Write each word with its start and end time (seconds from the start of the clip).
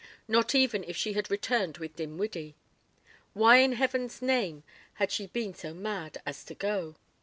Not 0.27 0.55
even 0.55 0.83
if 0.85 0.97
she 0.97 1.13
had 1.13 1.29
returned 1.29 1.77
with 1.77 1.95
Dinwiddie. 1.97 2.55
Why 3.33 3.57
in 3.57 3.73
heaven's 3.73 4.19
name 4.19 4.63
had 4.95 5.11
she 5.11 5.27
been 5.27 5.53
so 5.53 5.75
mad 5.75 6.19
as 6.25 6.43
to 6.45 6.55
go? 6.55 6.95